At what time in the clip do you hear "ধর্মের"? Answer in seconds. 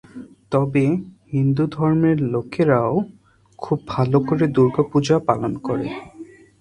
1.75-2.17